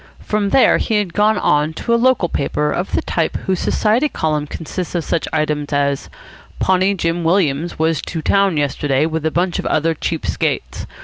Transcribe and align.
From 0.23 0.49
there 0.49 0.79
he 0.79 0.95
had 0.95 1.13
gone 1.13 1.73
to 1.75 1.93
a 1.93 1.95
local 1.95 2.27
paper 2.27 2.71
of 2.71 2.93
the 2.93 3.03
type 3.03 3.37
whose 3.45 3.59
Society 3.59 4.09
column 4.09 4.47
consists 4.47 4.95
of 4.95 5.03
such 5.03 5.27
items 5.31 5.71
as 5.73 6.09
"Pawnee 6.57 6.95
Jim 6.95 7.23
Williams 7.23 7.77
was 7.77 8.01
to 8.01 8.23
town 8.23 8.57
yesterday 8.57 9.05
with 9.05 9.27
a 9.27 9.29
bunch 9.29 9.59
of 9.59 9.65
other 9.67 9.93
cheap 9.93 10.25
skates. 10.25 10.87